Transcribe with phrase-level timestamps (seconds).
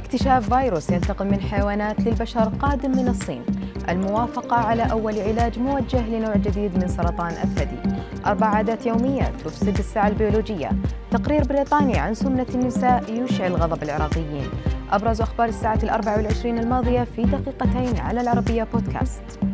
[0.00, 3.42] اكتشاف فيروس ينتقل من حيوانات للبشر قادم من الصين.
[3.88, 7.94] الموافقة على أول علاج موجه لنوع جديد من سرطان الثدي.
[8.26, 10.70] أربع عادات يومية تفسد الساعة البيولوجية.
[11.10, 14.48] تقرير بريطاني عن سمنة النساء يشعل غضب العراقيين.
[14.90, 19.49] أبرز أخبار الساعة الأربع والعشرين الماضية في دقيقتين على العربية بودكاست.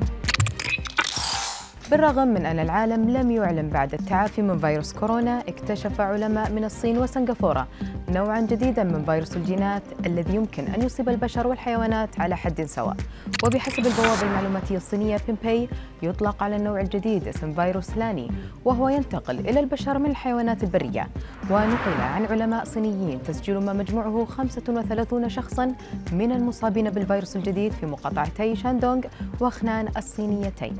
[1.90, 6.98] بالرغم من أن العالم لم يعلن بعد التعافي من فيروس كورونا اكتشف علماء من الصين
[6.98, 7.68] وسنغافورة
[8.08, 12.96] نوعا جديدا من فيروس الجينات الذي يمكن أن يصيب البشر والحيوانات على حد سواء.
[13.44, 15.68] وبحسب البوابة المعلوماتية الصينية بيمبي
[16.02, 18.30] يطلق على النوع الجديد اسم فيروس لاني
[18.64, 21.08] وهو ينتقل إلى البشر من الحيوانات البرية.
[21.50, 25.74] ونقل عن علماء صينيين تسجيل ما مجموعه 35 شخصا
[26.12, 29.00] من المصابين بالفيروس الجديد في مقاطعتي شاندونغ
[29.40, 30.76] وخنان الصينيتين.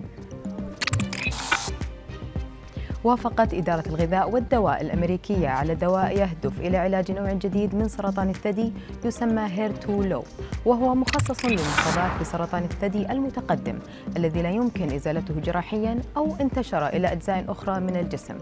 [3.07, 8.73] وافقت إدارة الغذاء والدواء الأمريكية على دواء يهدف إلى علاج نوع جديد من سرطان الثدي
[9.05, 10.25] يسمى هيرتو لو
[10.65, 13.79] وهو مخصص للمصابات بسرطان الثدي المتقدم
[14.17, 18.35] الذي لا يمكن إزالته جراحيا أو انتشر إلى أجزاء أخرى من الجسم.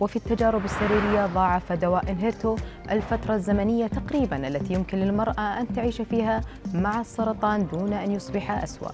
[0.00, 2.56] وفي التجارب السريرية ضاعف دواء هيرتو
[2.90, 6.40] الفترة الزمنية تقريبا التي يمكن للمرأة أن تعيش فيها
[6.74, 8.90] مع السرطان دون أن يصبح أسوأ.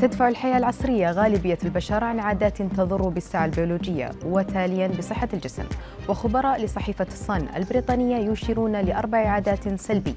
[0.00, 5.64] تدفع الحياة العصرية غالبية البشر عن عادات تضر بالساعة البيولوجية وتاليا بصحة الجسم.
[6.08, 10.14] وخبراء لصحيفة الصن البريطانية يشيرون لأربع عادات سلبية.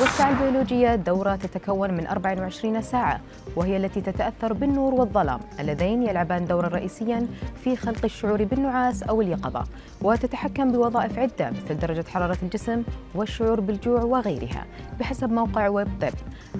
[0.00, 3.20] والساعة البيولوجية دورة تتكون من 24 ساعة
[3.56, 5.40] وهي التي تتأثر بالنور والظلام.
[5.60, 7.26] اللذين يلعبان دورا رئيسيا
[7.64, 9.64] في خلق الشعور بالنعاس أو اليقظة.
[10.02, 12.82] وتتحكم بوظائف عدة مثل درجة حرارة الجسم
[13.14, 14.64] والشعور بالجوع وغيرها
[15.00, 16.12] بحسب موقع ويب طب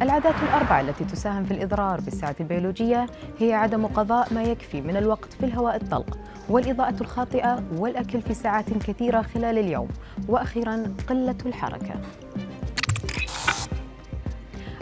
[0.03, 3.06] العادات الأربعة التي تساهم في الإضرار بالساعة البيولوجية
[3.39, 8.70] هي عدم قضاء ما يكفي من الوقت في الهواء الطلق والإضاءة الخاطئة والأكل في ساعات
[8.70, 9.88] كثيرة خلال اليوم
[10.28, 11.94] وأخيرا قلة الحركة.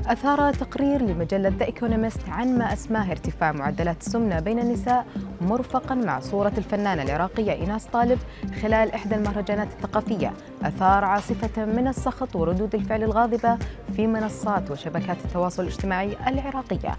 [0.07, 5.07] أثار تقرير لمجلة ذا إيكونومست عن ما أسماه ارتفاع معدلات السمنة بين النساء
[5.41, 8.19] مرفقا مع صورة الفنانة العراقية إيناس طالب
[8.63, 10.33] خلال إحدى المهرجانات الثقافية.
[10.63, 13.59] أثار عاصفة من السخط وردود الفعل الغاضبة
[13.97, 16.97] في منصات وشبكات التواصل الاجتماعي العراقية.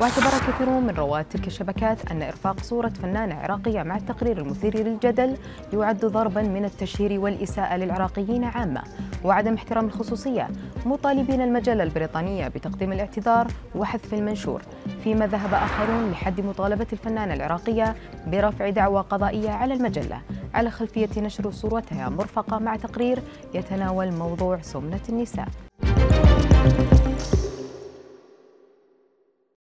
[0.00, 5.36] واعتبر كثيرون من رواد تلك الشبكات أن إرفاق صورة فنانة عراقية مع التقرير المثير للجدل
[5.72, 8.82] يعد ضربا من التشهير والإساءة للعراقيين عامة.
[9.24, 10.48] وعدم احترام الخصوصية
[10.86, 14.62] مطالبين المجلة البريطانية بتقديم الاعتذار وحذف المنشور.
[15.04, 17.94] فيما ذهب آخرون لحد مطالبة الفنانة العراقية
[18.26, 20.20] برفع دعوى قضائية على المجلة.
[20.54, 23.18] على خلفية نشر صورتها مرفقة مع تقرير
[23.54, 25.48] يتناول موضوع سمنة النساء.